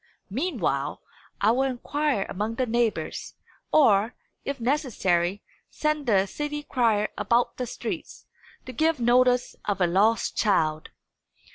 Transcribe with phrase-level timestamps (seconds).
[0.31, 1.03] Meanwhile,
[1.41, 3.35] I will inquire among the neighbours;
[3.71, 8.25] or, if necessary, send the city crier about the streets,
[8.65, 10.89] to give notice of a lost child."